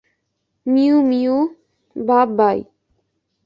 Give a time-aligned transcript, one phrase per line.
[0.65, 1.35] Mu, মিউ,
[1.95, 2.59] বা-বাই।